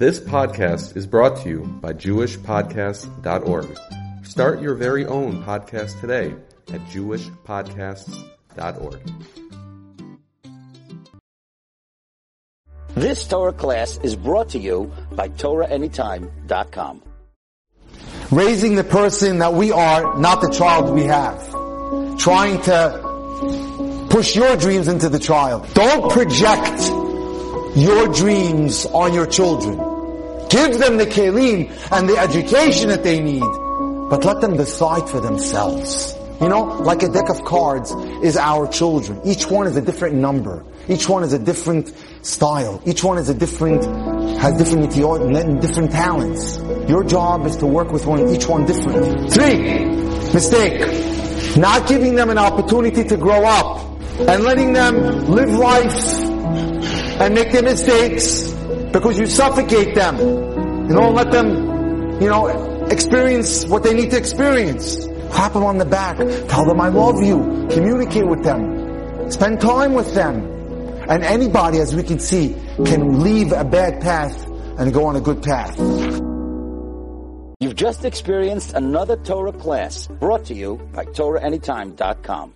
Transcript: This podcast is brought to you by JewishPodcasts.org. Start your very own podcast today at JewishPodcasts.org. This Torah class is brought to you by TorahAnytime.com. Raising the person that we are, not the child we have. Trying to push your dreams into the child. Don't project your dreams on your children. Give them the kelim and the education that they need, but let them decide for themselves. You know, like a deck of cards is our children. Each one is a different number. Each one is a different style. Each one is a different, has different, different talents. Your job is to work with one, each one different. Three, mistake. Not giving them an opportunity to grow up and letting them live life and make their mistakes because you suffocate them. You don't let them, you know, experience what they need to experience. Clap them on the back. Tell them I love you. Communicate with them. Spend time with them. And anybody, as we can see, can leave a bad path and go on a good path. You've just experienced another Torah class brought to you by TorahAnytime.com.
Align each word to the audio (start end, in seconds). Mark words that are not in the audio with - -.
This 0.00 0.18
podcast 0.18 0.96
is 0.96 1.06
brought 1.06 1.36
to 1.42 1.48
you 1.50 1.60
by 1.82 1.92
JewishPodcasts.org. 1.92 3.78
Start 4.24 4.62
your 4.62 4.74
very 4.74 5.04
own 5.04 5.44
podcast 5.44 6.00
today 6.00 6.34
at 6.72 6.80
JewishPodcasts.org. 6.86 9.00
This 12.94 13.28
Torah 13.28 13.52
class 13.52 13.98
is 13.98 14.16
brought 14.16 14.48
to 14.48 14.58
you 14.58 14.90
by 15.12 15.28
TorahAnytime.com. 15.28 17.02
Raising 18.30 18.76
the 18.76 18.84
person 18.84 19.40
that 19.40 19.52
we 19.52 19.70
are, 19.70 20.18
not 20.18 20.40
the 20.40 20.48
child 20.48 20.94
we 20.94 21.02
have. 21.02 21.46
Trying 22.18 22.62
to 22.62 24.06
push 24.08 24.34
your 24.34 24.56
dreams 24.56 24.88
into 24.88 25.10
the 25.10 25.18
child. 25.18 25.68
Don't 25.74 26.10
project 26.10 26.90
your 27.76 28.08
dreams 28.08 28.86
on 28.86 29.12
your 29.12 29.26
children. 29.26 29.89
Give 30.50 30.78
them 30.78 30.96
the 30.96 31.06
kelim 31.06 31.70
and 31.92 32.08
the 32.08 32.18
education 32.18 32.88
that 32.88 33.04
they 33.04 33.20
need, 33.20 33.40
but 34.10 34.24
let 34.24 34.40
them 34.40 34.56
decide 34.56 35.08
for 35.08 35.20
themselves. 35.20 36.16
You 36.40 36.48
know, 36.48 36.62
like 36.62 37.04
a 37.04 37.08
deck 37.08 37.28
of 37.28 37.44
cards 37.44 37.92
is 38.24 38.36
our 38.36 38.66
children. 38.66 39.20
Each 39.24 39.46
one 39.46 39.68
is 39.68 39.76
a 39.76 39.80
different 39.80 40.16
number. 40.16 40.64
Each 40.88 41.08
one 41.08 41.22
is 41.22 41.32
a 41.32 41.38
different 41.38 41.94
style. 42.22 42.82
Each 42.84 43.04
one 43.04 43.18
is 43.18 43.28
a 43.28 43.34
different, 43.34 43.84
has 44.38 44.56
different, 44.56 44.90
different 45.62 45.92
talents. 45.92 46.58
Your 46.88 47.04
job 47.04 47.46
is 47.46 47.56
to 47.58 47.66
work 47.66 47.92
with 47.92 48.06
one, 48.06 48.28
each 48.34 48.48
one 48.48 48.64
different. 48.66 49.32
Three, 49.32 49.84
mistake. 50.34 51.56
Not 51.56 51.86
giving 51.86 52.16
them 52.16 52.28
an 52.28 52.38
opportunity 52.38 53.04
to 53.04 53.16
grow 53.16 53.44
up 53.44 53.86
and 54.18 54.42
letting 54.42 54.72
them 54.72 55.26
live 55.26 55.50
life 55.50 56.24
and 57.20 57.34
make 57.34 57.52
their 57.52 57.62
mistakes 57.62 58.50
because 58.92 59.18
you 59.18 59.26
suffocate 59.26 59.94
them. 59.94 60.18
You 60.88 60.94
don't 60.94 61.14
let 61.14 61.30
them, 61.30 62.20
you 62.20 62.28
know, 62.28 62.48
experience 62.90 63.66
what 63.66 63.82
they 63.82 63.94
need 63.94 64.10
to 64.10 64.16
experience. 64.16 65.06
Clap 65.30 65.52
them 65.52 65.64
on 65.64 65.78
the 65.78 65.84
back. 65.84 66.18
Tell 66.48 66.64
them 66.64 66.80
I 66.80 66.88
love 66.88 67.22
you. 67.22 67.68
Communicate 67.70 68.26
with 68.26 68.42
them. 68.42 69.30
Spend 69.30 69.60
time 69.60 69.94
with 69.94 70.12
them. 70.14 70.44
And 71.08 71.22
anybody, 71.24 71.78
as 71.78 71.94
we 71.94 72.02
can 72.02 72.18
see, 72.18 72.56
can 72.84 73.22
leave 73.22 73.52
a 73.52 73.64
bad 73.64 74.00
path 74.00 74.46
and 74.78 74.92
go 74.92 75.06
on 75.06 75.16
a 75.16 75.20
good 75.20 75.42
path. 75.42 75.78
You've 77.60 77.76
just 77.76 78.04
experienced 78.04 78.72
another 78.74 79.16
Torah 79.16 79.52
class 79.52 80.06
brought 80.06 80.46
to 80.46 80.54
you 80.54 80.80
by 80.92 81.04
TorahAnytime.com. 81.04 82.54